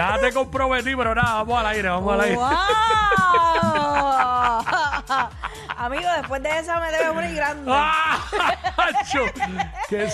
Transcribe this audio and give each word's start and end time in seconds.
Ya 0.00 0.18
te 0.18 0.32
comprometí, 0.32 0.96
pero 0.96 1.14
nada, 1.14 1.34
vamos 1.34 1.60
al 1.60 1.66
aire, 1.66 1.90
vamos 1.90 2.14
al 2.14 2.20
aire. 2.22 2.36
¡Wow! 2.36 2.46
Amigo, 5.76 6.08
después 6.16 6.42
de 6.42 6.58
esa 6.58 6.80
me 6.80 6.90
debe 6.90 7.12
morir 7.12 7.34
grande. 7.34 7.70
¡Ah! 7.74 8.18
Acho, 8.78 9.26
que 9.90 10.08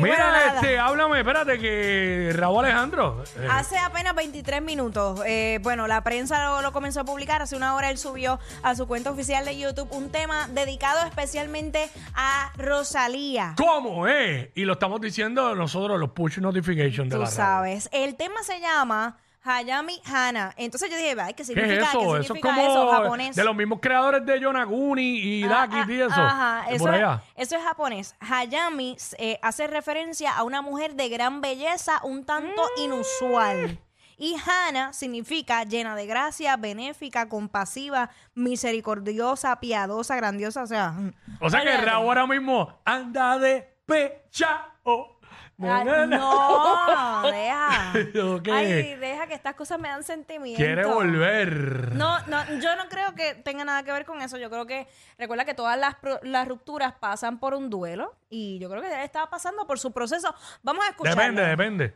bueno, 0.00 0.16
Mira, 0.16 0.54
este, 0.54 0.78
háblame, 0.78 1.18
espérate, 1.18 1.58
que 1.58 2.32
Raúl 2.34 2.64
Alejandro. 2.64 3.22
eh, 3.38 3.48
Hace 3.50 3.78
apenas 3.78 4.14
23 4.14 4.62
minutos, 4.62 5.20
eh, 5.26 5.58
bueno, 5.62 5.86
la 5.86 6.02
prensa 6.02 6.44
lo, 6.44 6.62
lo 6.62 6.72
comenzó 6.72 7.00
a 7.00 7.04
publicar. 7.04 7.42
Hace 7.42 7.56
una 7.56 7.74
hora 7.74 7.90
él 7.90 7.98
subió 7.98 8.38
a 8.62 8.74
su 8.74 8.86
cuenta 8.86 9.10
oficial 9.10 9.44
de 9.44 9.56
YouTube 9.58 9.88
un 9.92 10.10
tema 10.10 10.48
dedicado 10.48 11.04
especialmente 11.06 11.88
a 12.14 12.52
Rosalía. 12.56 13.54
¿Cómo, 13.56 14.06
eh? 14.08 14.50
Y 14.54 14.64
lo 14.64 14.74
estamos 14.74 15.00
diciendo 15.00 15.54
nosotros, 15.54 15.98
los 15.98 16.10
push 16.10 16.38
notifications 16.38 17.08
de 17.10 17.16
Tú 17.16 17.22
la 17.22 17.24
radio. 17.24 17.36
sabes. 17.36 17.88
El 17.92 18.16
tema 18.16 18.42
se 18.42 18.60
llama 18.60 19.18
Hayami 19.46 20.00
Hana. 20.04 20.52
Entonces 20.56 20.90
yo 20.90 20.96
dije, 20.96 21.14
ay, 21.20 21.32
¿qué 21.34 21.36
¿Qué 21.36 21.44
significa, 21.44 21.74
es 21.82 21.88
eso? 21.88 21.98
¿Qué 22.14 22.20
Eso 22.20 22.34
es 22.34 22.40
como 22.42 22.60
eso? 22.60 22.90
Japonés. 22.90 23.36
de 23.36 23.44
los 23.44 23.54
mismos 23.54 23.78
creadores 23.80 24.26
de 24.26 24.40
Yonaguni 24.40 25.18
y 25.18 25.44
Ah, 25.44 25.66
Daki 25.68 25.92
y 25.92 26.00
ah, 26.00 26.06
eso. 26.06 26.20
Ajá, 26.20 26.64
eso, 26.70 26.84
por 26.84 26.94
es, 26.94 27.02
eso 27.36 27.56
es 27.56 27.62
japonés. 27.62 28.14
Hayami 28.20 28.96
eh, 29.18 29.38
hace 29.42 29.66
referencia 29.66 30.34
a 30.36 30.42
una 30.42 30.62
mujer 30.62 30.94
de 30.94 31.08
gran 31.08 31.40
belleza, 31.40 32.00
un 32.02 32.24
tanto 32.24 32.62
Mm. 32.76 32.80
inusual. 32.82 33.78
Y 34.18 34.34
Hana 34.46 34.94
significa 34.94 35.62
llena 35.64 35.94
de 35.94 36.06
gracia, 36.06 36.56
benéfica, 36.56 37.28
compasiva, 37.28 38.08
misericordiosa, 38.34 39.60
piadosa, 39.60 40.16
grandiosa. 40.16 40.62
O 40.62 40.66
sea, 40.66 40.94
O 41.40 41.50
sea 41.50 41.60
que. 41.62 41.76
Raúl 41.76 42.06
ahora 42.08 42.26
mismo 42.26 42.80
anda 42.84 43.38
de 43.38 43.68
pechao. 43.86 44.74
Na, 44.86 45.15
Na. 45.58 45.84
no, 46.06 47.22
deja. 47.30 47.92
Ay, 48.52 48.94
deja 48.96 49.26
que 49.26 49.34
estas 49.34 49.54
cosas 49.54 49.78
me 49.78 49.88
dan 49.88 50.02
sentimiento. 50.02 50.62
Quiere 50.62 50.84
volver. 50.84 51.94
No, 51.94 52.18
no, 52.26 52.44
yo 52.60 52.76
no 52.76 52.88
creo 52.88 53.14
que 53.14 53.34
tenga 53.34 53.64
nada 53.64 53.82
que 53.82 53.92
ver 53.92 54.04
con 54.04 54.20
eso. 54.20 54.36
Yo 54.36 54.50
creo 54.50 54.66
que, 54.66 54.86
recuerda 55.18 55.44
que 55.44 55.54
todas 55.54 55.78
las, 55.78 55.96
las 56.22 56.46
rupturas 56.46 56.92
pasan 57.00 57.38
por 57.38 57.54
un 57.54 57.70
duelo 57.70 58.14
y 58.28 58.58
yo 58.58 58.68
creo 58.68 58.82
que 58.82 58.88
él 58.88 59.00
estaba 59.02 59.30
pasando 59.30 59.66
por 59.66 59.78
su 59.78 59.92
proceso. 59.92 60.34
Vamos 60.62 60.84
a 60.84 60.90
escucharlo. 60.90 61.22
Depende, 61.22 61.42
depende. 61.46 61.94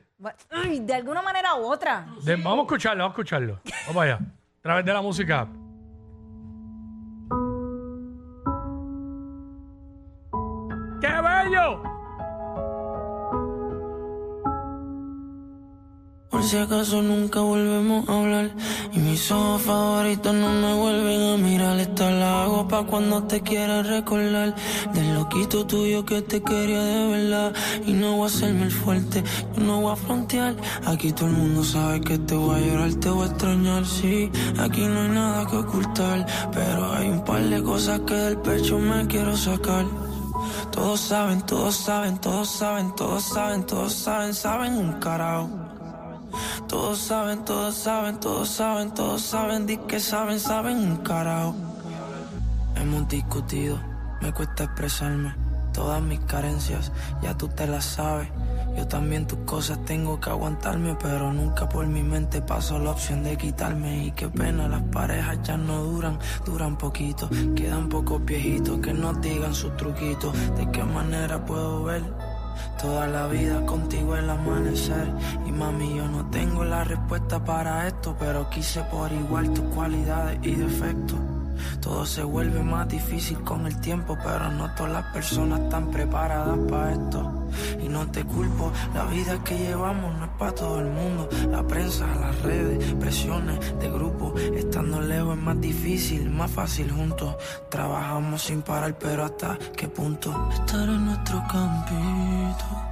Ay, 0.50 0.80
de 0.80 0.94
alguna 0.94 1.22
manera 1.22 1.54
u 1.54 1.64
otra. 1.64 2.06
De- 2.22 2.36
vamos 2.36 2.60
a 2.60 2.62
escucharlo, 2.62 3.04
vamos 3.04 3.12
a 3.12 3.20
escucharlo. 3.20 3.60
Vamos 3.86 4.02
allá. 4.02 4.14
A 4.14 4.62
través 4.62 4.84
de 4.84 4.92
la 4.92 5.02
música. 5.02 5.46
Por 16.40 16.48
si 16.48 16.56
acaso 16.56 17.02
nunca 17.02 17.40
volvemos 17.40 18.08
a 18.08 18.18
hablar. 18.18 18.50
Y 18.94 18.98
mis 18.98 19.30
ojos 19.30 19.60
favoritos 19.60 20.32
no 20.32 20.48
me 20.48 20.72
vuelven 20.72 21.34
a 21.34 21.36
mirar. 21.36 21.78
Esta 21.78 22.10
la 22.10 22.44
hago 22.44 22.66
pa' 22.66 22.84
cuando 22.84 23.24
te 23.24 23.42
quieras 23.42 23.86
recordar. 23.86 24.54
Del 24.94 25.12
loquito 25.16 25.66
tuyo 25.66 26.02
que 26.06 26.22
te 26.22 26.42
quería 26.42 26.82
de 26.82 27.08
verdad. 27.08 27.52
Y 27.86 27.92
no 27.92 28.16
voy 28.16 28.22
a 28.22 28.26
hacerme 28.28 28.62
el 28.62 28.70
fuerte, 28.70 29.22
yo 29.54 29.62
no 29.64 29.82
voy 29.82 29.92
a 29.92 29.96
frontear. 29.96 30.56
Aquí 30.86 31.12
todo 31.12 31.26
el 31.26 31.36
mundo 31.36 31.62
sabe 31.62 32.00
que 32.00 32.16
te 32.16 32.34
voy 32.34 32.56
a 32.56 32.66
llorar, 32.66 32.94
te 32.94 33.10
voy 33.10 33.28
a 33.28 33.30
extrañar 33.30 33.84
Sí, 33.84 34.30
aquí 34.58 34.80
no 34.80 35.02
hay 35.02 35.08
nada 35.10 35.46
que 35.46 35.56
ocultar 35.56 36.26
Pero 36.54 36.92
hay 36.92 37.08
un 37.08 37.22
par 37.22 37.42
de 37.42 37.62
cosas 37.62 38.00
que 38.06 38.14
del 38.14 38.38
pecho 38.38 38.78
me 38.78 39.06
quiero 39.06 39.36
sacar. 39.36 39.84
Todos 40.72 41.00
saben, 41.00 41.42
todos 41.42 41.76
saben, 41.76 42.18
todos 42.18 42.48
saben, 42.48 42.94
todos 42.94 43.24
saben, 43.24 43.66
todos 43.66 43.92
saben, 43.92 44.32
saben 44.32 44.78
un 44.78 44.92
carajo. 44.94 45.69
Todos 46.70 47.00
saben, 47.00 47.44
todos 47.44 47.74
saben, 47.74 48.20
todos 48.20 48.48
saben, 48.48 48.94
todos 48.94 49.22
saben, 49.22 49.66
di 49.66 49.76
que 49.88 49.98
saben, 49.98 50.38
saben 50.38 50.78
un 50.78 50.96
carajo. 50.98 51.56
Hemos 52.76 53.08
discutido, 53.08 53.76
me 54.20 54.32
cuesta 54.32 54.62
expresarme. 54.64 55.34
Todas 55.72 56.00
mis 56.00 56.20
carencias, 56.20 56.92
ya 57.22 57.36
tú 57.36 57.48
te 57.48 57.66
las 57.66 57.84
sabes. 57.84 58.28
Yo 58.76 58.86
también 58.86 59.26
tus 59.26 59.40
cosas 59.40 59.84
tengo 59.84 60.20
que 60.20 60.30
aguantarme, 60.30 60.96
pero 61.02 61.32
nunca 61.32 61.68
por 61.68 61.88
mi 61.88 62.04
mente 62.04 62.40
pasó 62.40 62.78
la 62.78 62.92
opción 62.92 63.24
de 63.24 63.36
quitarme. 63.36 64.06
Y 64.06 64.12
qué 64.12 64.28
pena, 64.28 64.68
las 64.68 64.82
parejas 64.82 65.40
ya 65.42 65.56
no 65.56 65.82
duran, 65.82 66.20
duran 66.46 66.78
poquito. 66.78 67.28
Quedan 67.56 67.88
pocos 67.88 68.24
viejitos 68.24 68.78
que 68.78 68.94
nos 68.94 69.20
digan 69.20 69.54
sus 69.54 69.76
truquitos. 69.76 70.32
¿De 70.56 70.70
qué 70.70 70.84
manera 70.84 71.44
puedo 71.44 71.82
ver? 71.82 72.04
Toda 72.80 73.06
la 73.06 73.26
vida 73.26 73.64
contigo 73.66 74.16
el 74.16 74.28
amanecer. 74.28 75.12
Y 75.46 75.52
mami 75.52 75.96
yo 75.96 76.06
no 76.08 76.26
tengo 76.30 76.64
la 76.64 76.84
respuesta 76.84 77.44
para 77.44 77.86
esto 77.86 78.16
Pero 78.18 78.48
quise 78.50 78.82
por 78.84 79.12
igual 79.12 79.52
tus 79.52 79.64
cualidades 79.74 80.38
y 80.42 80.54
defectos. 80.54 81.18
Todo 81.80 82.06
se 82.06 82.22
vuelve 82.22 82.62
más 82.62 82.88
difícil 82.88 83.40
con 83.40 83.66
el 83.66 83.78
tiempo 83.80 84.16
Pero 84.22 84.50
no 84.50 84.70
todas 84.74 84.92
las 84.92 85.04
personas 85.12 85.60
están 85.60 85.90
preparadas 85.90 86.58
para 86.68 86.92
esto 86.92 87.39
no 87.90 88.10
te 88.10 88.24
culpo, 88.24 88.72
la 88.94 89.04
vida 89.06 89.42
que 89.44 89.58
llevamos 89.58 90.16
no 90.16 90.24
es 90.24 90.30
para 90.38 90.52
todo 90.52 90.80
el 90.80 90.86
mundo. 90.86 91.28
La 91.50 91.62
prensa, 91.66 92.06
las 92.06 92.40
redes, 92.42 92.94
presiones 92.94 93.58
de 93.78 93.90
grupo. 93.90 94.34
Estando 94.54 95.00
lejos 95.00 95.36
es 95.36 95.42
más 95.42 95.60
difícil, 95.60 96.30
más 96.30 96.50
fácil 96.50 96.90
juntos. 96.90 97.36
Trabajamos 97.68 98.42
sin 98.42 98.62
parar, 98.62 98.96
pero 98.98 99.24
hasta 99.24 99.58
qué 99.76 99.88
punto. 99.88 100.48
Estar 100.52 100.88
en 100.88 101.04
nuestro 101.06 101.42
campito. 101.50 102.89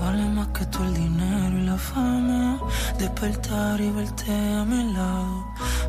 Vale 0.00 0.28
más 0.28 0.48
que 0.48 0.64
todo 0.66 0.84
el 0.84 0.94
dinero 0.94 1.58
y 1.58 1.62
la 1.62 1.76
fama. 1.76 2.60
Despertar 2.98 3.80
y 3.80 3.90
verte 3.90 4.32
a 4.32 4.64
mi 4.64 4.92
lado. 4.92 5.46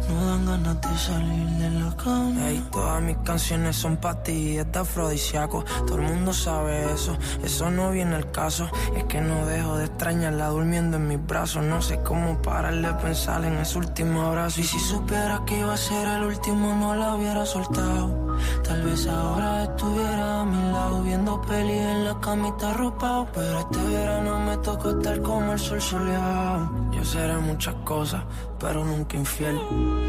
No 0.10 0.26
dan 0.26 0.46
ganas 0.46 0.82
de 0.82 0.98
salir 0.98 1.48
de 1.50 1.70
la 1.70 1.96
cama. 1.96 2.48
Ey, 2.48 2.66
todas 2.72 3.02
mis 3.04 3.18
canciones 3.18 3.76
son 3.76 3.98
para 3.98 4.24
ti, 4.24 4.58
es 4.58 4.72
de 4.72 4.80
afrodisíaco. 4.80 5.64
Todo 5.86 5.98
el 5.98 6.04
mundo 6.04 6.34
sabe 6.34 6.92
eso, 6.92 7.16
eso 7.44 7.70
no 7.70 7.92
viene 7.92 8.16
al 8.16 8.32
caso. 8.32 8.68
Es 8.96 9.04
que 9.04 9.22
no 9.22 9.46
dejo 9.46 9.78
de 9.78 9.86
extrañarla 9.86 10.48
durmiendo 10.48 10.98
en 10.98 11.08
mis 11.08 11.24
brazos. 11.24 11.64
No 11.64 11.82
sé 11.82 12.00
cómo 12.04 12.42
pararle 12.42 12.88
de 12.88 12.94
pensar 12.96 13.46
en 13.46 13.58
ese 13.58 13.78
último 13.78 14.24
abrazo. 14.24 14.62
Y 14.62 14.64
si 14.64 14.80
supiera 14.80 15.44
que 15.46 15.60
iba 15.60 15.74
a 15.74 15.78
ser 15.78 16.08
el 16.08 16.24
último, 16.24 16.76
no 16.76 16.96
la 16.96 17.16
hubiera 17.16 17.46
soltado. 17.46 18.29
Tal 18.64 18.84
vez 18.84 19.08
ahora 19.08 19.64
estuviera 19.64 20.42
a 20.42 20.46
mi 20.46 20.72
lado 20.72 21.02
viendo 21.04 21.42
peli 21.42 21.74
en 21.74 22.06
la 22.06 22.20
camita 22.20 22.72
arropado. 22.72 23.28
Pero 23.34 23.60
este 23.60 23.84
verano 23.86 24.40
me 24.40 24.58
tocó 24.58 24.92
estar 24.92 25.22
como 25.22 25.54
el 25.54 25.60
sol 25.60 25.82
soleado. 25.82 26.72
Yo 26.92 27.04
seré 27.04 27.38
muchas 27.38 27.76
cosas, 27.86 28.24
pero 28.60 28.84
nunca 28.86 29.18
infiel. 29.18 29.60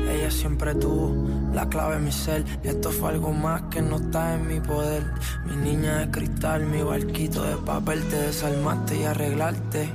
Ella 0.08 0.30
siempre 0.30 0.74
tuvo 0.74 1.14
la 1.54 1.68
clave 1.68 1.96
en 1.96 2.04
mi 2.04 2.12
ser. 2.12 2.44
Y 2.62 2.68
esto 2.68 2.90
fue 2.90 3.10
algo 3.10 3.32
más 3.32 3.62
que 3.70 3.80
no 3.82 3.96
está 3.96 4.34
en 4.34 4.46
mi 4.46 4.60
poder. 4.60 5.04
Mi 5.46 5.56
niña 5.56 5.98
de 5.98 6.10
cristal, 6.10 6.64
mi 6.64 6.82
barquito 6.82 7.42
de 7.42 7.56
papel. 7.56 8.02
Te 8.08 8.16
desarmaste 8.16 9.00
y 9.00 9.04
arreglarte. 9.04 9.94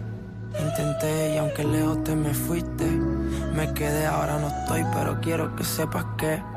Intenté 0.59 1.35
y 1.35 1.37
aunque 1.37 1.63
lejos 1.63 2.03
te 2.03 2.15
me 2.15 2.33
fuiste. 2.33 2.85
Me 3.53 3.73
quedé, 3.73 4.05
ahora 4.05 4.39
no 4.39 4.47
estoy, 4.47 4.85
pero 4.93 5.19
quiero 5.21 5.55
que 5.55 5.63
sepas 5.63 6.05
que. 6.17 6.54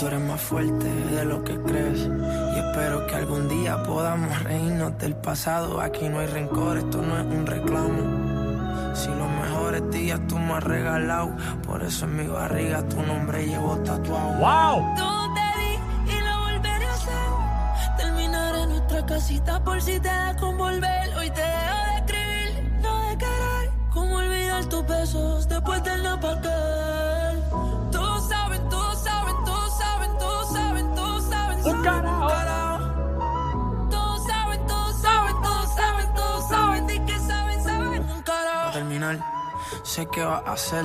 Tú 0.00 0.06
eres 0.06 0.20
más 0.22 0.40
fuerte 0.40 0.86
de 0.86 1.26
lo 1.26 1.44
que 1.44 1.60
crees 1.60 1.98
y 1.98 2.58
espero 2.58 3.06
que 3.06 3.16
algún 3.16 3.50
día 3.50 3.82
podamos 3.82 4.42
reírnos 4.44 4.96
del 4.96 5.14
pasado. 5.14 5.78
Aquí 5.78 6.08
no 6.08 6.20
hay 6.20 6.26
rencor, 6.26 6.78
esto 6.78 7.02
no 7.02 7.18
es 7.18 7.26
un 7.26 7.46
reclamo. 7.46 8.94
Si 8.96 9.08
los 9.08 9.28
mejores 9.28 9.90
días 9.90 10.18
tú 10.26 10.38
me 10.38 10.54
has 10.54 10.64
regalado, 10.64 11.36
por 11.66 11.82
eso 11.82 12.06
en 12.06 12.16
mi 12.16 12.26
barriga 12.26 12.82
tu 12.88 13.02
nombre 13.02 13.46
llevo 13.46 13.76
tatuado. 13.80 14.38
¡Wow! 14.38 14.94
Todo 14.96 15.34
te 15.34 15.60
di 15.60 16.16
y 16.16 16.20
lo 16.24 16.40
volveré 16.44 16.86
a 16.86 16.94
hacer. 16.94 17.96
Terminar 17.98 18.54
en 18.54 18.68
nuestra 18.70 19.04
casita 19.04 19.62
por 19.62 19.82
si 19.82 20.00
te 20.00 20.08
da 20.08 20.34
con 20.34 20.56
volver. 20.56 21.14
Hoy 21.18 21.28
te 21.28 21.42
dejo 21.42 21.76
de 21.84 21.96
escribir, 21.98 22.80
no 22.80 23.06
de 23.06 23.18
querer. 23.18 23.70
Cómo 23.92 24.16
olvidar 24.16 24.64
tus 24.64 24.86
besos 24.86 25.46
después 25.46 25.84
del 25.84 26.02
no 26.02 26.18
pa'. 26.20 26.79
Terminar, 38.72 39.18
sé 39.82 40.06
que 40.06 40.24
vas 40.24 40.42
a 40.46 40.56
ser 40.56 40.84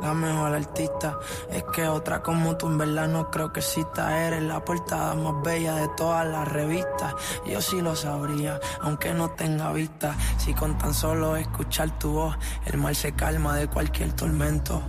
la 0.00 0.14
mejor 0.14 0.54
artista. 0.54 1.18
Es 1.50 1.64
que 1.64 1.88
otra 1.88 2.22
como 2.22 2.56
tú 2.56 2.68
en 2.68 2.78
verdad 2.78 3.08
no 3.08 3.30
creo 3.30 3.52
que 3.52 3.60
exista. 3.60 4.26
Eres 4.26 4.42
la 4.42 4.64
portada 4.64 5.14
más 5.14 5.42
bella 5.42 5.74
de 5.74 5.88
todas 5.96 6.26
las 6.26 6.46
revistas. 6.48 7.14
Yo 7.46 7.60
sí 7.60 7.80
lo 7.80 7.96
sabría, 7.96 8.60
aunque 8.80 9.12
no 9.12 9.30
tenga 9.30 9.72
vista. 9.72 10.14
Si 10.38 10.54
con 10.54 10.78
tan 10.78 10.94
solo 10.94 11.36
escuchar 11.36 11.98
tu 11.98 12.12
voz, 12.12 12.36
el 12.66 12.78
mal 12.78 12.94
se 12.94 13.12
calma 13.12 13.56
de 13.56 13.68
cualquier 13.68 14.12
tormento. 14.12 14.82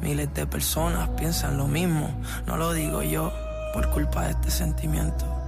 Miles 0.00 0.32
de 0.34 0.46
personas 0.46 1.08
piensan 1.10 1.56
lo 1.56 1.66
mismo, 1.66 2.10
no 2.46 2.56
lo 2.56 2.72
digo 2.72 3.02
yo, 3.02 3.32
por 3.72 3.90
culpa 3.90 4.24
de 4.24 4.30
este 4.32 4.50
sentimiento. 4.50 5.39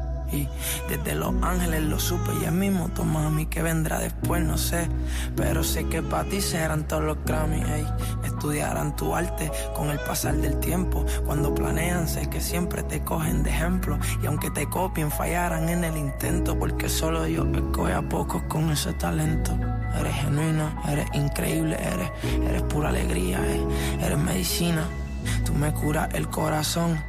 Desde 0.88 1.14
Los 1.14 1.34
Ángeles 1.43 1.82
lo 1.82 1.99
supe 1.99 2.31
y 2.40 2.44
es 2.44 2.52
mismo 2.52 2.90
mami 3.05 3.46
que 3.46 3.62
vendrá 3.62 3.99
después, 3.99 4.43
no 4.43 4.56
sé. 4.56 4.88
Pero 5.37 5.62
sé 5.62 5.87
que 5.88 6.02
para 6.02 6.25
ti 6.25 6.40
serán 6.40 6.87
todos 6.87 7.05
los 7.05 7.19
Grammy. 7.25 7.62
Estudiarán 8.25 8.96
tu 8.96 9.14
arte 9.14 9.50
con 9.75 9.90
el 9.90 9.99
pasar 10.00 10.37
del 10.37 10.58
tiempo. 10.61 11.05
Cuando 11.25 11.55
planean, 11.55 12.08
sé 12.08 12.29
que 12.29 12.40
siempre 12.40 12.82
te 12.82 13.02
cogen 13.02 13.43
de 13.43 13.50
ejemplo. 13.50 13.99
Y 14.23 14.26
aunque 14.26 14.50
te 14.50 14.69
copien, 14.69 15.11
fallarán 15.11 15.69
en 15.69 15.84
el 15.84 15.96
intento. 15.96 16.58
Porque 16.58 16.88
solo 16.88 17.26
yo 17.26 17.46
escoge 17.52 17.93
a 17.93 18.02
pocos 18.02 18.43
con 18.44 18.70
ese 18.70 18.93
talento. 18.94 19.52
Eres 19.99 20.14
genuina, 20.14 20.75
eres 20.88 21.06
increíble, 21.12 21.76
eres, 21.81 22.11
eres 22.49 22.62
pura 22.62 22.88
alegría, 22.88 23.40
eres 24.00 24.19
medicina. 24.19 24.87
Tú 25.44 25.54
me 25.54 25.72
curas 25.72 26.08
el 26.14 26.28
corazón. 26.28 27.02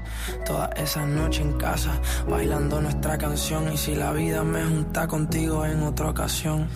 Todas 0.46 0.70
esas 0.78 1.08
noches 1.08 1.42
en 1.42 1.54
casa, 1.54 1.92
bailando 2.30 2.80
nuestra 2.82 3.18
canción. 3.18 3.72
Y 3.72 3.78
si 3.78 3.96
la 3.96 4.12
vida 4.12 4.44
me 4.44 4.64
junta 4.64 5.08
contigo 5.08 5.66
en 5.66 5.84
otra 5.84 6.10
ocasión, 6.10 6.68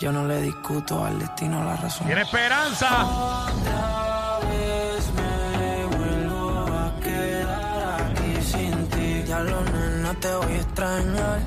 yo 0.00 0.12
no 0.12 0.26
le 0.26 0.42
discuto 0.42 1.04
al 1.04 1.18
destino 1.18 1.64
la 1.64 1.76
razón. 1.76 2.06
Tiene 2.06 2.22
esperanza. 2.22 3.04
Otra 3.04 4.38
vez 4.50 5.10
me 5.18 5.96
vuelvo 5.96 6.66
a 6.74 7.00
quedar 7.00 8.02
aquí 8.02 8.42
sin 8.42 8.86
ti. 8.88 9.24
Ya 9.26 9.40
lo 9.40 9.62
nena 9.64 10.14
te 10.20 10.34
voy 10.34 10.52
a 10.52 10.56
extrañar. 10.56 11.40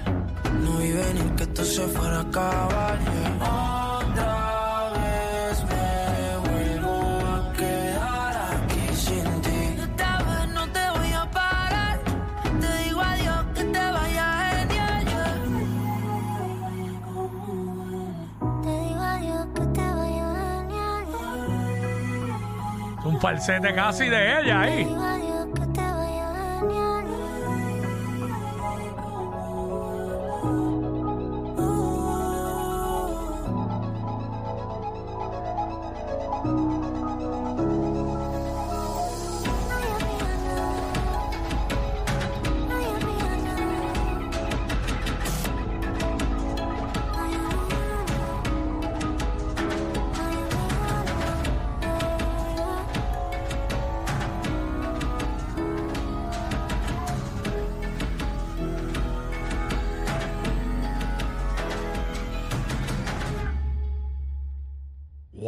No 0.62 0.78
venir 0.78 1.36
que 1.36 1.44
esto 1.44 1.66
se 1.66 1.88
fuera 1.88 2.18
a 2.18 2.22
acabar. 2.22 3.23
Falsete 23.24 23.74
casi 23.74 24.10
de 24.10 24.42
ella 24.42 24.62
ahí. 24.64 25.13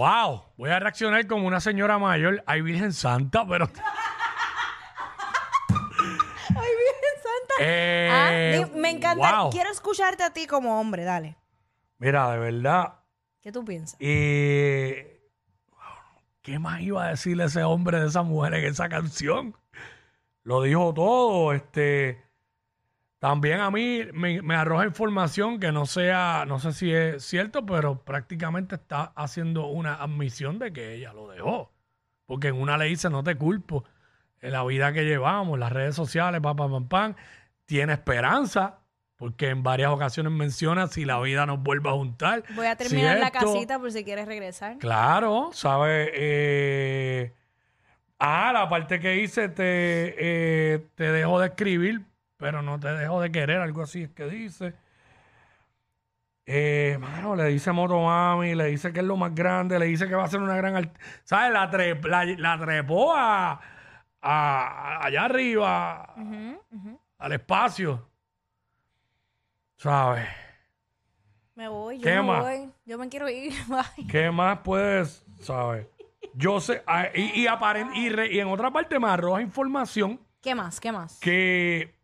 Wow. 0.06 0.44
Voy 0.57 0.69
a 0.69 0.80
reaccionar 0.80 1.25
como 1.25 1.48
una 1.48 1.60
señora 1.60 1.98
mayor. 1.98 2.44
Ay, 2.46 2.62
Virgen 2.62 2.94
Santa, 2.94 3.44
pero. 3.48 3.66
Ay, 5.69 5.75
Virgen 6.56 7.16
Santa. 7.24 7.54
Eh, 7.60 8.10
Ah, 8.12 8.31
di- 8.68 8.80
me 8.80 8.92
encanta. 8.92 9.42
wow. 9.42 9.50
Quiero 9.50 9.72
escucharte 9.72 10.22
a 10.24 10.31
ti 10.31 10.46
como 10.46 10.80
hombre, 10.80 11.04
dale. 11.06 11.38
Mira, 11.98 12.30
de 12.31 12.38
verdad. 12.38 13.00
¿Qué 13.42 13.52
tú 13.52 13.66
piensas? 13.66 14.00
Y. 14.00 14.94
¿Qué 16.44 16.60
más 16.60 16.81
iba 16.81 17.06
a 17.06 17.10
decirle 17.10 17.46
ese 17.46 17.63
hombre 17.63 18.00
de 18.00 18.07
esa 18.07 18.22
mujer 18.22 18.54
en 18.54 18.66
esa 18.66 18.88
canción? 18.88 19.57
Lo 20.44 20.62
dijo 20.62 20.94
todo. 20.94 21.52
Este. 21.54 22.24
También 23.25 23.60
a 23.60 23.72
mí 23.72 24.01
me, 24.13 24.44
me 24.44 24.54
arroja 24.56 24.86
información 24.86 25.60
que 25.60 25.72
no 25.72 25.88
sea, 25.88 26.45
no 26.48 26.60
sé 26.60 26.74
si 26.74 26.94
es 26.94 27.24
cierto, 27.25 27.66
pero 27.66 27.98
prácticamente 28.04 28.75
está 28.75 29.13
haciendo 29.16 29.66
una 29.66 29.95
admisión 29.95 30.60
de 30.60 30.72
que 30.72 30.94
ella 30.94 31.12
lo 31.12 31.27
dejó. 31.30 31.72
Porque 32.27 32.50
en 32.50 32.62
una 32.62 32.77
le 32.77 32.86
dice, 32.86 33.10
no 33.10 33.24
te 33.24 33.33
culpo. 33.36 33.83
En 34.42 34.51
la 34.51 34.63
vida 34.63 34.94
que 34.94 35.06
llevamos, 35.06 35.57
las 35.57 35.72
redes 35.72 35.95
sociales, 35.95 36.39
pam, 36.39 36.56
pam, 36.56 36.69
pam, 36.72 36.88
pam, 36.88 37.16
tiene 37.66 37.94
esperanza. 37.94 38.77
Porque 39.16 39.50
en 39.50 39.63
varias 39.63 39.89
ocasiones 39.89 40.31
menciona 40.31 40.86
si 40.86 41.04
la 41.04 41.19
vida 41.19 41.48
nos 41.48 41.63
vuelve 41.63 41.89
a 41.89 41.94
juntar. 41.94 42.44
Voy 42.56 42.68
a 42.68 42.74
si 42.78 42.89
terminar 42.89 43.18
la 43.18 43.28
esto- 43.30 43.39
casita 43.54 43.80
por 43.80 43.92
si 43.92 44.04
quieres 44.04 44.28
regresar. 44.28 44.78
Claro, 44.78 45.50
¿sabes? 45.51 46.12
Eh, 46.13 47.33
ah, 48.19 48.51
la 48.54 48.69
parte 48.69 49.00
que 49.00 49.18
hice, 49.18 49.50
te, 49.50 49.63
eh, 50.19 50.86
te 50.94 51.12
dejo 51.12 51.39
de 51.39 51.48
escribir, 51.48 52.01
pero 52.45 52.62
no 52.62 52.80
te 52.80 52.89
dejo 52.89 53.19
de 53.21 53.31
querer, 53.31 53.59
algo 53.59 53.81
así 53.81 54.03
es 54.03 54.12
que 54.12 54.25
dice. 54.25 54.75
Eh, 56.45 56.95
mano, 57.00 57.36
le 57.36 57.45
dice 57.45 57.71
Motomami, 57.71 58.53
le 58.53 58.65
dice 58.65 58.94
que 58.94 59.00
es 59.00 59.06
lo 59.06 59.18
más 59.18 59.33
grande, 59.33 59.80
le 59.80 59.88
dice 59.88 60.07
que 60.07 60.13
va 60.13 60.25
a 60.25 60.27
ser 60.27 60.42
una 60.42 60.56
gran... 60.56 60.94
¿Sabes? 61.24 61.51
La, 61.51 61.71
tre- 61.71 62.00
la, 62.06 62.24
la 62.24 62.63
trepó 62.63 63.15
a, 63.15 63.59
a- 64.21 65.03
allá 65.03 65.25
arriba, 65.25 66.13
al 67.18 67.31
espacio. 67.33 68.07
¿Sabes? 69.77 70.27
Me 71.56 71.68
voy, 71.68 71.97
yo 71.97 72.03
¿Qué 72.03 72.15
me 72.18 72.21
más? 72.21 72.44
voy. 72.44 72.69
Yo 72.86 73.00
me 73.00 73.09
quiero 73.09 73.27
ir. 73.27 73.53
Bye. 73.68 74.06
¿Qué 74.07 74.30
más 74.30 74.59
puedes, 74.59 75.25
sabes? 75.39 75.88
Yo 76.36 76.59
sé, 76.59 76.83
ah, 76.86 77.07
y, 77.15 77.42
y, 77.42 77.47
aparen- 77.47 77.95
y, 77.95 78.09
re- 78.09 78.31
y 78.31 78.39
en 78.39 78.50
otra 78.50 78.69
parte 78.69 79.00
me 79.00 79.07
arroja 79.07 79.42
información 79.42 80.19
¿Qué 80.42 80.53
más? 80.53 80.80
¿Qué 80.80 80.92
más? 80.92 81.19
que, 81.21 81.94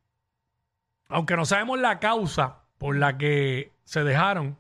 aunque 1.12 1.36
no 1.36 1.46
sabemos 1.46 1.80
la 1.80 2.00
causa 2.00 2.60
por 2.78 2.96
la 2.98 3.18
que 3.18 3.72
se 3.84 4.04
dejaron, 4.04 4.58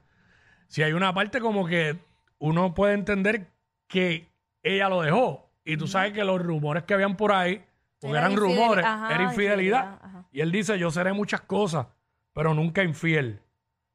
si 0.68 0.84
hay 0.84 0.94
una 0.94 1.14
parte 1.14 1.40
como 1.42 1.66
que 1.66 1.98
uno 2.40 2.74
puede 2.74 2.94
entender 2.94 3.50
que 3.88 4.30
ella 4.64 4.90
lo 4.90 5.02
dejó. 5.02 5.50
Y 5.66 5.78
tú 5.78 5.88
sabes 5.88 6.14
que 6.14 6.24
los 6.24 6.42
rumores 6.42 6.84
que 6.84 6.94
habían 6.94 7.18
por 7.18 7.32
ahí, 7.34 7.64
porque 8.00 8.18
Era 8.18 8.28
eran 8.28 8.32
infidel- 8.34 8.40
rumores, 8.58 8.86
ajá, 8.86 9.14
era 9.14 9.24
infidelidad. 9.24 9.84
infidelidad, 9.84 10.00
ajá. 10.02 10.28
Y 10.32 10.42
él 10.42 10.52
dice, 10.52 10.80
yo 10.80 10.90
seré 10.92 11.14
muchas 11.14 11.42
cosas, 11.42 11.88
pero 12.34 12.54
nunca 12.54 12.84
infiel. 12.84 13.42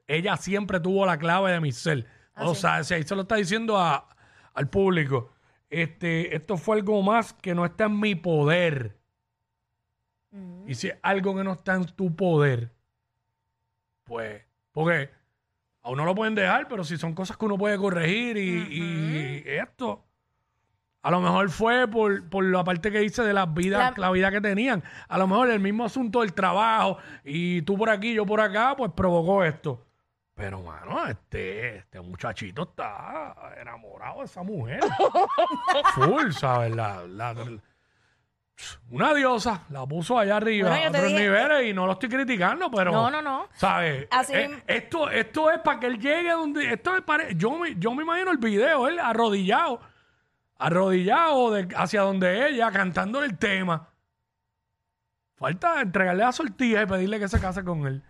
Ella 0.07 0.37
siempre 0.37 0.79
tuvo 0.81 1.05
la 1.07 1.19
clave 1.19 1.51
de 1.53 1.61
mi 1.61 1.73
ser. 1.73 2.07
Ah, 2.35 2.49
o 2.49 2.55
sea, 2.55 2.85
si 2.85 2.95
ahí 2.95 3.03
se 3.03 3.15
lo 3.17 3.23
está 3.23 3.37
diciendo 3.37 3.79
a- 3.79 4.07
al 4.55 4.69
público. 4.69 5.33
Este, 5.71 6.37
esto 6.37 6.57
fue 6.57 6.77
algo 6.77 7.03
más 7.03 7.33
que 7.33 7.55
no 7.55 7.65
está 7.65 7.85
en 7.87 7.99
mi 7.99 8.15
poder. 8.15 8.97
Y 10.67 10.75
si 10.75 10.89
es 10.89 10.97
algo 11.03 11.35
que 11.35 11.45
no 11.45 11.53
está 11.53 11.75
en 11.75 11.87
tu 11.87 12.15
poder, 12.15 12.71
pues, 14.05 14.43
porque 14.73 15.11
a 15.83 15.91
uno 15.91 16.05
lo 16.05 16.15
pueden 16.15 16.35
dejar, 16.35 16.69
pero 16.69 16.85
si 16.85 16.97
son 16.97 17.15
cosas 17.15 17.37
que 17.37 17.45
uno 17.47 17.57
puede 17.57 17.79
corregir 17.79 18.37
y, 18.37 18.67
y 18.71 19.43
esto, 19.47 20.05
a 21.03 21.11
lo 21.11 21.21
mejor 21.21 21.49
fue 21.51 21.89
por, 21.89 22.29
por 22.29 22.45
la 22.45 22.65
parte 22.65 22.91
que 22.91 22.99
dice 22.99 23.23
de 23.23 23.33
las 23.33 23.53
vidas, 23.55 23.97
La- 23.97 24.07
la... 24.09 24.11
vida 24.11 24.31
que 24.31 24.41
tenían. 24.41 24.83
A 25.09 25.17
lo 25.19 25.27
mejor 25.27 25.51
el 25.51 25.61
mismo 25.61 25.85
asunto 25.85 26.21
del 26.21 26.35
trabajo 26.35 26.99
y 27.25 27.63
tú 27.63 27.79
por 27.79 27.89
aquí, 27.91 28.13
yo 28.13 28.27
por 28.27 28.41
acá, 28.41 28.75
pues 28.77 28.91
provocó 28.95 29.45
esto. 29.45 29.83
Pero, 30.35 30.61
mano, 30.63 31.07
este, 31.07 31.77
este 31.79 32.01
muchachito 32.01 32.65
está 32.65 33.35
enamorado 33.59 34.19
de 34.19 34.25
esa 34.27 34.43
mujer. 34.43 34.81
Full, 35.95 36.31
¿sabes? 36.33 36.77
La, 36.77 37.07
la- 37.07 37.35
una 38.91 39.13
diosa, 39.15 39.65
la 39.71 39.87
puso 39.87 40.19
allá 40.19 40.37
arriba 40.39 40.69
Bueno, 40.71 40.83
yo 40.85 40.89
a 40.89 40.93
te 40.93 40.99
otros 40.99 41.13
dije- 41.13 41.23
niveles 41.25 41.71
y 41.71 41.73
no 41.75 41.87
lo 41.87 41.93
estoy 41.93 42.09
criticando, 42.09 42.71
pero... 42.71 42.91
No, 42.93 43.11
no, 43.11 43.21
no. 43.23 43.49
¿Sabes? 43.55 44.09
Así 44.11 44.33
Eh, 44.35 44.49
mismo- 44.49 44.63
esto, 44.67 45.11
esto 45.11 45.51
es 45.51 45.59
para 45.61 45.81
que 45.81 45.87
él 45.87 45.99
llegue 45.99 46.31
donde... 46.33 46.73
Esto 46.73 46.97
es 46.97 47.03
para, 47.03 47.31
yo, 47.33 47.59
me, 47.59 47.75
yo 47.77 47.95
me 47.95 48.03
imagino 48.03 48.31
el 48.31 48.39
video, 48.39 48.89
él 48.89 48.99
arrodillado, 48.99 49.81
arrodillado 50.59 51.51
de- 51.53 51.69
hacia 51.77 52.01
donde 52.03 52.49
ella, 52.49 52.71
cantándole 52.71 53.27
el 53.27 53.37
tema. 53.39 53.89
Falta 55.37 55.83
entregarle 55.83 56.25
la 56.25 56.33
sortija 56.33 56.83
y 56.83 56.87
pedirle 56.87 57.19
que 57.21 57.29
se 57.29 57.39
case 57.41 57.63
con 57.63 57.87
él. 57.87 58.03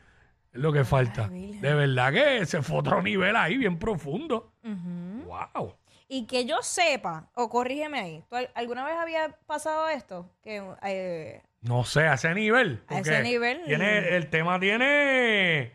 Es 0.53 0.61
lo 0.61 0.73
que 0.73 0.85
falta. 0.85 1.26
Virgen. 1.26 1.61
De 1.61 1.75
verdad 1.75 2.12
que 2.12 2.47
se 2.47 2.62
fue 2.62 2.76
a 2.76 2.81
otro 2.81 3.03
nivel 3.03 3.35
ahí, 3.35 3.57
bien 3.59 3.79
profundo. 3.79 4.53
Ujú. 4.62 5.06
Wow. 5.55 5.75
Y 6.09 6.26
que 6.26 6.45
yo 6.45 6.62
sepa, 6.62 7.28
o 7.35 7.49
corrígeme 7.49 7.99
ahí, 7.99 8.25
¿tú 8.28 8.37
al- 8.37 8.50
alguna 8.55 8.85
vez 8.85 8.95
había 8.97 9.37
pasado 9.47 9.88
esto? 9.88 10.31
Que 10.43 10.62
eh, 10.85 11.43
No 11.62 11.85
sé, 11.85 12.07
a 12.07 12.14
ese 12.14 12.33
nivel. 12.35 12.83
A 12.88 13.00
ese 13.00 13.11
porque 13.11 13.23
nivel. 13.23 13.62
Tiene, 13.64 14.16
el 14.16 14.31
tema 14.31 14.59
tiene 14.61 15.73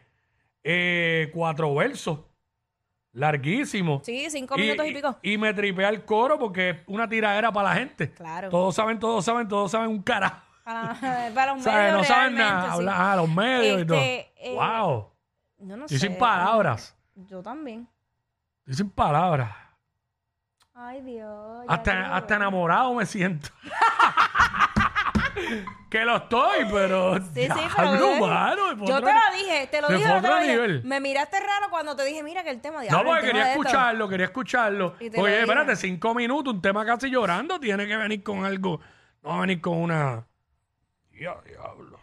eh, 0.63 1.29
cuatro 1.33 1.73
versos. 1.75 2.19
Larguísimo. 3.13 4.01
sí, 4.05 4.29
cinco 4.29 4.55
minutos 4.55 4.87
y, 4.87 4.93
pico. 4.93 5.17
Y 5.21 5.37
me 5.37 5.53
tripea 5.53 5.89
el 5.89 6.05
coro 6.05 6.39
porque 6.39 6.69
es 6.69 6.77
una 6.87 7.09
tiradera 7.09 7.51
para 7.51 7.69
la 7.69 7.75
gente. 7.75 8.11
Claro. 8.13 8.49
Todos 8.49 8.73
saben, 8.73 8.99
todos 8.99 9.25
saben, 9.25 9.49
todos 9.49 9.69
saben 9.69 9.89
un 9.89 10.01
carajo. 10.01 10.41
Para, 10.63 10.93
para 11.35 11.53
los 11.53 11.63
¿Sabes? 11.63 11.79
medios 11.91 11.97
No 11.97 12.03
saben 12.05 12.37
realmente, 12.37 12.43
nada. 12.43 12.63
sí. 12.63 12.69
Habla- 12.77 13.11
ah, 13.11 13.15
los 13.17 13.29
medios 13.29 13.81
y 13.81 13.85
todo. 13.85 13.97
Este, 13.97 14.31
Eh, 14.37 14.53
wow. 14.55 15.09
Yo 15.57 15.75
no 15.77 15.85
Estoy 15.85 15.99
sé. 15.99 16.07
sin 16.07 16.17
palabras. 16.17 16.95
Yo 17.15 17.43
también. 17.43 17.85
Sin 18.71 18.89
palabras. 18.89 19.53
Ay, 20.73 21.01
Dios. 21.01 21.65
ya 21.67 22.15
Hasta, 22.15 22.35
enamorado 22.35 22.93
me 22.93 23.05
siento. 23.05 23.49
que 25.89 26.05
lo 26.05 26.17
estoy, 26.17 26.65
pero. 26.71 27.17
Sí, 27.17 27.23
sí, 27.33 27.41
diablo, 27.43 27.71
pero. 27.75 28.27
mano, 28.27 28.85
yo 28.85 29.01
te 29.01 29.13
lo 29.13 29.37
dije, 29.37 29.67
te 29.67 29.81
lo 29.81 29.89
dije. 29.89 30.07
fue 30.07 30.17
otro 30.17 30.41
nivel. 30.41 30.83
Me 30.85 30.99
miraste 30.99 31.39
raro 31.39 31.67
cuando 31.69 31.95
te 31.95 32.05
dije, 32.05 32.23
mira 32.23 32.43
que 32.43 32.49
el 32.49 32.61
tema 32.61 32.81
de 32.81 32.89
No, 32.89 33.03
porque 33.03 33.27
quería 33.27 33.51
escucharlo, 33.51 34.07
quería 34.07 34.25
escucharlo. 34.27 34.95
Y 34.99 35.09
te 35.09 35.17
lo 35.17 35.23
Oye, 35.23 35.33
dije. 35.33 35.43
espérate, 35.43 35.75
cinco 35.75 36.15
minutos, 36.15 36.53
un 36.53 36.61
tema 36.61 36.85
casi 36.85 37.09
llorando, 37.09 37.59
tiene 37.59 37.85
que 37.85 37.97
venir 37.97 38.23
con 38.23 38.45
algo. 38.45 38.79
No 39.21 39.29
va 39.29 39.37
a 39.37 39.41
venir 39.41 39.59
con 39.59 39.77
una. 39.77 40.25
Ya, 41.11 41.35
diablo. 41.45 41.99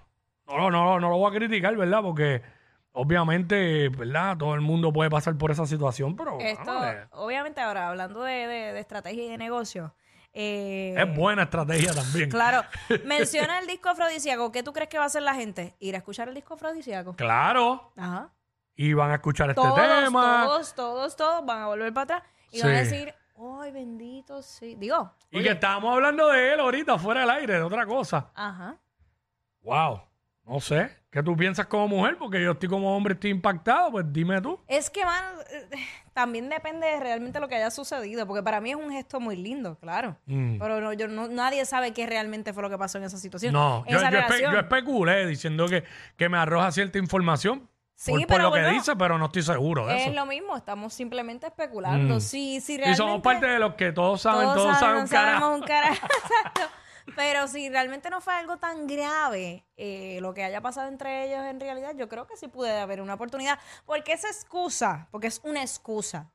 No, 0.46 0.56
no, 0.56 0.70
no, 0.70 1.00
no 1.00 1.08
lo 1.08 1.16
voy 1.16 1.30
a 1.30 1.36
criticar, 1.36 1.74
¿verdad? 1.76 2.02
Porque 2.02 2.42
obviamente, 3.00 3.88
¿verdad? 3.90 4.36
Todo 4.36 4.54
el 4.54 4.60
mundo 4.60 4.92
puede 4.92 5.08
pasar 5.10 5.36
por 5.38 5.50
esa 5.50 5.66
situación, 5.66 6.16
pero 6.16 6.38
Esto, 6.40 6.84
eh, 6.84 7.06
obviamente, 7.12 7.60
ahora 7.60 7.88
hablando 7.88 8.22
de, 8.22 8.32
de- 8.46 8.72
de 8.72 8.80
estrategia 8.80 9.24
y 9.24 9.28
de 9.30 9.38
negocio. 9.38 9.94
eh, 10.32 10.94
es 10.98 11.16
buena 11.16 11.44
estrategia 11.44 11.92
también. 11.94 12.28
Claro. 12.30 12.62
Menciona 13.04 13.58
el 13.60 13.66
disco 13.66 13.88
afrodisíaco. 13.88 14.52
¿Qué 14.52 14.62
tú 14.62 14.72
crees 14.72 14.88
que 14.88 14.98
va 14.98 15.04
a 15.04 15.06
hacer 15.06 15.22
la 15.22 15.34
gente? 15.34 15.74
Ir 15.80 15.94
a 15.94 15.98
escuchar 15.98 16.28
el 16.28 16.34
disco 16.34 16.54
afrodisíaco. 16.54 17.14
Claro. 17.16 17.92
Ajá. 17.96 18.30
Y 18.76 18.92
van 18.92 19.10
a 19.10 19.14
escuchar 19.14 19.48
este 19.50 19.60
Todos, 19.60 19.74
tema. 20.04 20.44
todos, 20.46 20.74
todos, 20.74 21.16
todos 21.16 21.44
van 21.46 21.62
a 21.62 21.66
volver 21.66 21.92
para 21.92 22.16
atrás 22.18 22.22
y 22.52 22.60
van 22.62 22.70
a 22.72 22.78
decir, 22.78 23.12
¡ay, 23.60 23.72
bendito! 23.72 24.40
Sí. 24.42 24.76
Digo, 24.76 25.12
Y 25.30 25.42
que 25.42 25.50
estábamos 25.50 25.92
hablando 25.94 26.28
de 26.28 26.52
él 26.54 26.60
ahorita, 26.60 26.96
fuera 26.98 27.22
del 27.22 27.30
aire, 27.30 27.54
de 27.54 27.62
otra 27.62 27.86
cosa. 27.86 28.30
ajá. 28.34 28.76
Wow. 29.62 30.02
No 30.48 30.60
sé. 30.60 30.90
¿Qué 31.10 31.22
tú 31.22 31.36
piensas 31.36 31.66
como 31.66 31.88
mujer? 31.88 32.16
Porque 32.18 32.42
yo 32.42 32.52
estoy 32.52 32.68
como 32.68 32.94
hombre, 32.94 33.14
estoy 33.14 33.30
impactado. 33.30 33.90
Pues 33.92 34.04
dime 34.12 34.40
tú. 34.40 34.58
Es 34.66 34.90
que, 34.90 35.04
mano, 35.04 35.40
eh, 35.50 35.68
también 36.12 36.48
depende 36.48 36.86
de 36.86 37.00
realmente 37.00 37.40
lo 37.40 37.48
que 37.48 37.54
haya 37.56 37.70
sucedido, 37.70 38.26
porque 38.26 38.42
para 38.42 38.60
mí 38.60 38.70
es 38.70 38.76
un 38.76 38.90
gesto 38.90 39.20
muy 39.20 39.36
lindo, 39.36 39.78
claro. 39.78 40.16
Mm. 40.26 40.58
Pero 40.58 40.80
no, 40.80 40.92
yo, 40.92 41.08
no, 41.08 41.28
nadie 41.28 41.64
sabe 41.64 41.92
qué 41.92 42.06
realmente 42.06 42.52
fue 42.52 42.62
lo 42.62 42.70
que 42.70 42.78
pasó 42.78 42.98
en 42.98 43.04
esa 43.04 43.18
situación. 43.18 43.52
No, 43.52 43.84
yo, 43.88 43.98
esa 43.98 44.10
yo, 44.10 44.18
espe- 44.18 44.22
relación. 44.26 44.52
yo 44.52 44.58
especulé 44.60 45.26
diciendo 45.26 45.66
que, 45.68 45.84
que 46.16 46.28
me 46.28 46.38
arroja 46.38 46.70
cierta 46.72 46.98
información 46.98 47.68
Sí, 47.94 48.12
por, 48.28 48.40
lo 48.40 48.52
que 48.52 48.64
dice, 48.68 48.94
pero 48.94 49.18
no 49.18 49.24
estoy 49.24 49.42
seguro 49.42 49.88
de 49.88 49.96
Es 49.96 50.02
eso. 50.02 50.12
lo 50.12 50.24
mismo, 50.24 50.56
estamos 50.56 50.94
simplemente 50.94 51.48
especulando. 51.48 52.16
Mm. 52.16 52.20
Si, 52.20 52.60
si 52.60 52.74
Y 52.74 52.76
realmente... 52.76 52.96
somos 52.96 53.20
parte 53.22 53.46
de 53.46 53.58
los 53.58 53.74
que 53.74 53.90
todos 53.90 54.20
saben, 54.20 54.44
todos, 54.54 54.78
saben, 54.78 55.00
un 55.00 55.08
sabemos 55.08 55.10
carajo. 55.10 55.54
un 55.54 55.62
carajo. 55.62 56.06
Pero 57.16 57.48
si 57.48 57.68
realmente 57.68 58.10
no 58.10 58.20
fue 58.20 58.34
algo 58.34 58.56
tan 58.58 58.86
grave 58.86 59.64
eh, 59.76 60.18
lo 60.20 60.34
que 60.34 60.44
haya 60.44 60.60
pasado 60.60 60.88
entre 60.88 61.24
ellos 61.26 61.44
en 61.46 61.60
realidad, 61.60 61.94
yo 61.96 62.08
creo 62.08 62.26
que 62.26 62.36
sí 62.36 62.48
puede 62.48 62.78
haber 62.78 63.00
una 63.00 63.14
oportunidad. 63.14 63.58
Porque 63.86 64.12
esa 64.12 64.28
excusa, 64.28 65.08
porque 65.10 65.26
es 65.28 65.40
una 65.44 65.60
excusa 65.62 66.30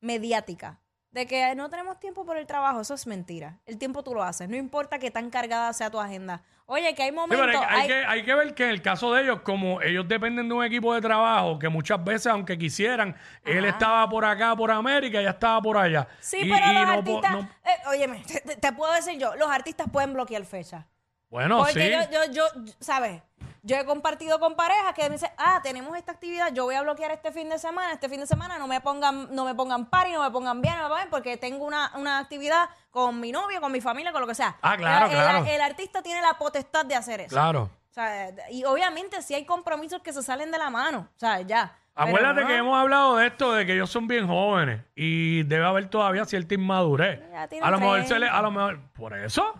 mediática 0.00 0.80
de 1.10 1.26
que 1.26 1.54
no 1.54 1.70
tenemos 1.70 2.00
tiempo 2.00 2.26
por 2.26 2.36
el 2.36 2.44
trabajo, 2.46 2.80
eso 2.80 2.94
es 2.94 3.06
mentira. 3.06 3.60
El 3.66 3.78
tiempo 3.78 4.02
tú 4.02 4.14
lo 4.14 4.24
haces, 4.24 4.48
no 4.48 4.56
importa 4.56 4.98
que 4.98 5.12
tan 5.12 5.30
cargada 5.30 5.72
sea 5.72 5.88
tu 5.88 6.00
agenda. 6.00 6.42
Oye, 6.66 6.92
que 6.94 7.02
hay 7.04 7.10
Sí, 7.10 7.14
momentos... 7.14 7.46
pero 7.46 7.60
hay, 7.60 7.66
hay 7.68 7.80
hay- 7.82 7.86
que, 7.88 7.94
hay 8.06 8.22
que 8.24 8.34
ver 8.34 8.54
que 8.54 8.64
en 8.64 8.70
el 8.70 8.82
caso 8.82 9.12
de 9.14 9.22
ellos, 9.22 9.40
como 9.42 9.80
ellos 9.80 10.08
dependen 10.08 10.48
de 10.48 10.54
un 10.54 10.64
equipo 10.64 10.92
de 10.92 11.00
trabajo, 11.00 11.56
que 11.58 11.68
muchas 11.68 12.02
veces, 12.02 12.26
aunque 12.28 12.58
quisieran, 12.58 13.14
él 13.44 13.64
estaba 13.66 14.08
por 14.08 14.24
acá, 14.24 14.56
por 14.56 14.70
América, 14.72 15.20
ella 15.20 15.30
estaba 15.30 15.60
por 15.62 15.76
allá. 15.76 16.08
Sí, 16.20 16.38
Y- 16.40 16.50
pero 16.50 16.66
y 16.66 16.74
los 16.74 16.86
no 16.86 16.92
artistas... 16.94 17.32
no- 17.32 17.48
óyeme, 17.88 18.22
te, 18.26 18.40
te- 18.56 18.72
puedo 18.72 18.92
decir 18.92 19.18
yo, 19.18 19.34
los 19.36 19.50
artistas 19.50 19.86
pueden 19.92 20.12
bloquear 20.12 20.44
fechas. 20.44 20.84
bueno, 21.30 21.58
Porque 21.58 21.72
sí. 21.72 21.90
yo, 22.12 22.24
yo, 22.30 22.32
yo, 22.32 22.72
¿sabes? 22.80 23.22
Yo 23.66 23.76
he 23.76 23.86
compartido 23.86 24.38
con 24.40 24.56
parejas 24.56 24.92
que 24.92 25.04
me 25.04 25.10
dicen, 25.14 25.30
ah, 25.38 25.60
tenemos 25.62 25.96
esta 25.96 26.12
actividad, 26.12 26.52
yo 26.52 26.64
voy 26.64 26.74
a 26.74 26.82
bloquear 26.82 27.10
este 27.12 27.32
fin 27.32 27.48
de 27.48 27.58
semana, 27.58 27.94
este 27.94 28.10
fin 28.10 28.20
de 28.20 28.26
semana 28.26 28.58
no 28.58 28.66
me 28.66 28.78
pongan, 28.82 29.34
no 29.34 29.46
me 29.46 29.54
pongan 29.54 29.86
party, 29.86 30.12
no 30.12 30.22
me 30.22 30.30
pongan 30.30 30.60
bien, 30.60 30.76
no 30.76 30.82
me 30.82 30.88
pongan 30.90 31.08
porque 31.08 31.38
tengo 31.38 31.64
una, 31.64 31.90
una 31.96 32.18
actividad 32.18 32.68
con 32.90 33.18
mi 33.20 33.32
novio, 33.32 33.62
con 33.62 33.72
mi 33.72 33.80
familia, 33.80 34.12
con 34.12 34.20
lo 34.20 34.26
que 34.26 34.34
sea. 34.34 34.56
Ah, 34.60 34.76
claro, 34.76 35.06
el, 35.06 35.12
el- 35.12 35.18
claro. 35.18 35.44
el 35.46 35.60
artista 35.62 36.02
tiene 36.02 36.20
la 36.20 36.34
potestad 36.34 36.84
de 36.84 36.94
hacer 36.94 37.22
eso. 37.22 37.30
Claro. 37.30 37.70
O 37.90 37.94
sea, 37.94 38.34
y 38.50 38.64
obviamente 38.64 39.22
si 39.22 39.32
hay 39.34 39.46
compromisos 39.46 40.02
que 40.02 40.12
se 40.12 40.22
salen 40.22 40.50
de 40.50 40.58
la 40.58 40.68
mano, 40.68 41.08
o 41.14 41.18
sea, 41.18 41.40
ya. 41.40 41.74
Acuérdate 41.94 42.40
no, 42.40 42.46
que 42.48 42.56
hemos 42.56 42.76
hablado 42.76 43.16
de 43.16 43.28
esto, 43.28 43.52
de 43.52 43.66
que 43.66 43.74
ellos 43.74 43.88
son 43.88 44.08
bien 44.08 44.26
jóvenes 44.26 44.80
y 44.96 45.44
debe 45.44 45.64
haber 45.64 45.88
todavía 45.88 46.24
cierta 46.24 46.54
inmadurez. 46.54 47.20
A 47.62 47.70
lo 47.70 47.78
mejor 47.78 48.04
se 48.04 48.14
le, 48.14 48.26
30. 48.26 48.38
a 48.38 48.42
lo 48.42 48.50
mejor, 48.50 48.80
por 48.92 49.16
eso, 49.16 49.54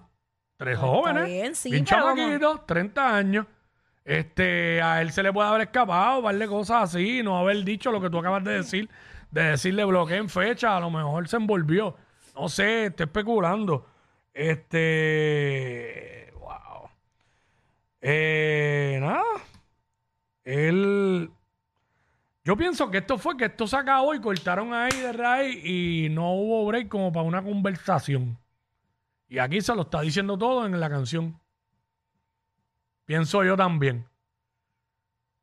tres 0.56 0.74
Está 0.74 0.86
jóvenes, 0.86 1.26
bien, 1.26 1.54
sí, 1.54 1.70
bien 1.70 1.84
chamaquitos, 1.84 2.66
30 2.66 3.16
años. 3.16 3.46
Este, 4.04 4.82
a 4.82 5.00
él 5.00 5.12
se 5.12 5.22
le 5.22 5.32
puede 5.32 5.48
haber 5.48 5.62
escapado, 5.62 6.22
darle 6.22 6.48
cosas 6.48 6.94
así, 6.94 7.22
no 7.22 7.38
haber 7.38 7.64
dicho 7.64 7.92
lo 7.92 8.00
que 8.00 8.10
tú 8.10 8.18
acabas 8.18 8.42
de 8.42 8.52
decir, 8.54 8.90
de 9.30 9.42
decirle 9.42 9.84
bloqueen 9.84 10.28
fecha, 10.28 10.76
a 10.76 10.80
lo 10.80 10.90
mejor 10.90 11.28
se 11.28 11.36
envolvió. 11.36 11.96
No 12.34 12.48
sé, 12.48 12.86
estoy 12.86 13.04
especulando. 13.04 13.86
Este, 14.32 16.32
wow. 16.40 16.88
Eh, 18.00 18.98
nada. 19.00 19.22
Él, 20.42 21.30
yo 22.44 22.56
pienso 22.56 22.90
que 22.90 22.98
esto 22.98 23.16
fue 23.16 23.36
que 23.36 23.46
esto 23.46 23.66
se 23.66 23.76
acabó 23.76 24.14
y 24.14 24.20
cortaron 24.20 24.74
ahí 24.74 24.98
de 25.00 25.12
raíz 25.12 25.64
y 25.64 26.08
no 26.10 26.32
hubo 26.34 26.66
break 26.66 26.88
como 26.88 27.10
para 27.10 27.26
una 27.26 27.42
conversación. 27.42 28.38
Y 29.28 29.38
aquí 29.38 29.60
se 29.62 29.74
lo 29.74 29.82
está 29.82 30.02
diciendo 30.02 30.36
todo 30.36 30.66
en 30.66 30.78
la 30.78 30.90
canción. 30.90 31.40
Pienso 33.06 33.42
yo 33.44 33.56
también. 33.56 34.06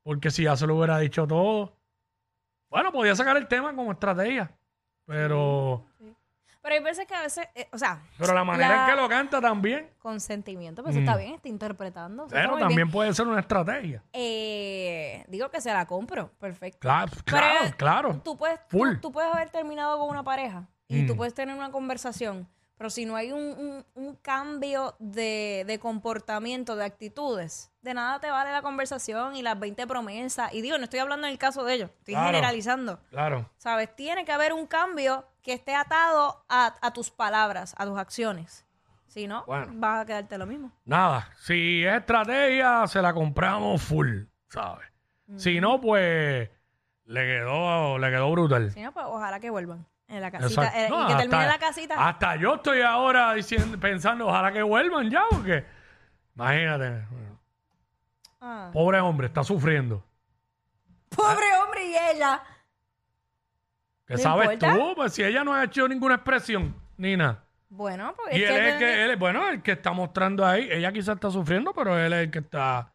Porque 0.04 0.32
si 0.32 0.44
ya 0.44 0.56
se 0.56 0.68
lo 0.68 0.76
hubiera 0.78 1.00
dicho 1.00 1.28
todo, 1.28 1.76
bueno, 2.70 2.92
podía 2.92 3.16
sacar 3.16 3.36
el 3.38 3.48
tema 3.48 3.76
como 3.76 3.92
estrategia. 3.92 4.52
Pero, 5.06 5.86
Pero 6.62 6.76
hay 6.76 6.82
veces 6.84 7.08
que 7.08 7.16
a 7.16 7.22
veces, 7.22 7.48
eh, 7.56 7.68
o 7.72 7.78
sea, 7.78 8.04
pero 8.20 8.34
la 8.36 8.44
manera 8.44 8.86
en 8.86 8.90
que 8.96 9.02
lo 9.02 9.10
canta 9.10 9.42
también, 9.42 9.90
consentimiento, 10.00 10.84
pues 10.84 10.96
está 10.96 11.18
bien, 11.18 11.34
está 11.34 11.50
interpretando. 11.50 12.26
eso 12.26 12.36
está 12.36 12.42
pero 12.42 12.56
bien. 12.58 12.68
también 12.68 12.92
puede 12.92 13.14
ser 13.16 13.28
una 13.28 13.40
estrategia. 13.40 14.04
Eh, 14.14 15.26
digo 15.28 15.50
que 15.50 15.60
se 15.60 15.74
la 15.74 15.86
compro, 15.88 16.32
perfecto. 16.40 16.80
Claro, 16.80 17.12
Pero, 17.12 17.24
claro, 17.26 17.76
claro. 17.78 18.22
Tú 18.24 18.38
puedes, 18.38 18.60
tú- 18.68 18.78
Full. 18.78 18.98
Tú, 19.02 19.12
puedes 19.12 19.34
haber 19.34 19.50
terminado 19.50 19.98
con 20.00 20.10
una 20.10 20.24
pareja 20.24 20.68
y 20.88 21.06
tú 21.08 21.14
Mm. 21.14 21.18
puedes 21.18 21.34
tener 21.34 21.56
una 21.56 21.72
conversación, 21.72 22.48
pero 22.78 22.90
si 22.92 23.06
no 23.06 23.16
hay 23.16 23.32
un, 23.32 23.42
un- 23.42 23.86
un 23.96 24.16
cambio 24.18 24.96
de, 25.00 25.64
de 25.66 25.80
comportamiento, 25.80 26.76
de 26.76 26.86
actitudes, 26.86 27.71
de 27.82 27.94
nada 27.94 28.20
te 28.20 28.30
vale 28.30 28.52
la 28.52 28.62
conversación 28.62 29.36
y 29.36 29.42
las 29.42 29.60
20 29.60 29.88
promesas. 29.88 30.54
Y 30.54 30.62
digo, 30.62 30.78
no 30.78 30.84
estoy 30.84 31.00
hablando 31.00 31.28
en 31.28 31.34
el 31.34 31.40
caso 31.40 31.64
de 31.64 31.74
ellos, 31.76 31.90
estoy 32.00 32.14
Claro. 32.14 32.28
generalizando. 32.28 33.00
Claro. 33.10 33.50
¿Sabes? 33.58 33.96
Tiene 33.96 34.24
que 34.26 34.32
haber 34.32 34.54
un 34.54 34.68
cambio 34.68 35.26
que 35.42 35.54
esté 35.54 35.76
atado 35.76 36.46
a, 36.50 36.76
a 36.82 36.94
tus 36.94 37.10
palabras, 37.10 37.74
a 37.78 37.86
tus 37.86 37.98
acciones. 37.98 38.66
Si 39.08 39.28
no, 39.28 39.44
Bueno. 39.46 39.72
vas 39.76 40.02
a 40.02 40.06
quedarte 40.06 40.38
lo 40.38 40.46
mismo. 40.46 40.72
Nada, 40.86 41.28
si 41.42 41.84
es 41.86 41.96
estrategia, 41.98 42.86
se 42.88 43.02
la 43.02 43.14
compramos 43.14 43.82
full, 43.82 44.24
¿sabes? 44.48 44.88
Si 45.38 45.60
no, 45.60 45.82
pues 45.82 46.50
le 47.06 47.22
quedó, 47.26 47.98
le 47.98 48.10
quedó 48.10 48.32
brutal. 48.32 48.72
Si 48.72 48.82
no, 48.82 48.92
pues 48.94 49.06
ojalá 49.10 49.40
que 49.40 49.50
vuelvan 49.50 49.86
en 50.08 50.22
la 50.22 50.30
casita. 50.32 50.72
Eh, 50.86 50.90
No, 50.90 51.06
y 51.06 51.08
que 51.08 51.16
termine 51.16 51.46
la 51.48 51.58
casita. 51.58 51.96
Hasta 52.08 52.36
yo 52.36 52.56
estoy 52.56 52.82
ahora 52.82 53.34
diciendo, 53.34 53.78
pensando, 53.80 54.28
ojalá 54.28 54.52
que 54.54 54.62
vuelvan 54.62 55.10
ya, 55.10 55.24
porque 55.30 55.66
imagínate, 56.36 57.06
Ah. 58.42 58.72
pobre 58.74 59.00
hombre, 59.00 59.28
está 59.28 59.44
sufriendo. 59.44 60.04
Pobre 61.16 61.46
hombre 61.64 61.86
y 61.86 61.96
ella. 62.16 62.42
¿Qué 64.08 64.16
¿No 64.16 64.20
sabes 64.20 64.54
importa? 64.54 64.74
tú? 64.76 64.96
Pues 64.96 65.14
si 65.14 65.24
ella 65.24 65.44
no 65.44 65.54
ha 65.54 65.64
hecho 65.64 65.88
ninguna 65.88 66.16
expresión, 66.16 66.76
ni 66.98 67.16
nada. 67.16 67.44
Bueno, 67.70 68.14
pues 68.18 68.36
Y 68.36 68.44
es 68.44 68.50
él 68.50 68.58
es 68.58 68.74
el 68.74 68.80
que, 68.80 69.06
él, 69.06 69.16
bueno, 69.16 69.48
el 69.48 69.62
que 69.62 69.72
está 69.74 69.92
mostrando 69.94 70.46
ahí, 70.46 70.68
ella 70.70 70.92
quizás 70.92 71.16
está 71.16 71.32
sufriendo, 71.32 71.72
pero 71.74 71.98
él 71.98 72.12
es 72.12 72.24
el 72.26 72.32
que 72.32 72.40
está 72.40 72.92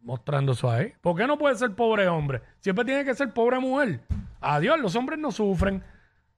mostrando 0.00 0.52
eso 0.52 0.70
ahí. 0.70 0.94
¿Por 1.02 1.16
qué 1.16 1.26
no 1.26 1.36
puede 1.36 1.56
ser 1.56 1.74
pobre 1.74 2.08
hombre? 2.08 2.40
Siempre 2.60 2.84
tiene 2.84 3.04
que 3.04 3.14
ser 3.14 3.34
pobre 3.34 3.58
mujer. 3.58 4.00
Adiós, 4.40 4.78
los 4.80 4.94
hombres 4.96 5.18
no 5.18 5.30
sufren. 5.30 5.84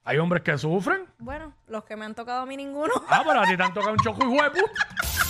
Hay 0.02 0.18
hombres 0.18 0.42
que 0.42 0.56
sufren. 0.58 1.06
Bueno, 1.18 1.52
los 1.68 1.84
que 1.84 1.94
me 1.94 2.04
han 2.06 2.14
tocado 2.14 2.40
a 2.42 2.46
mí 2.46 2.56
ninguno. 2.56 2.92
Ah, 3.08 3.22
pero 3.24 3.40
a 3.40 3.44
ti 3.44 3.56
te 3.56 3.62
han 3.62 3.74
tocado 3.74 3.92
un 3.92 3.98
choco 3.98 4.24
y 4.24 4.28
huevo. 4.28 4.54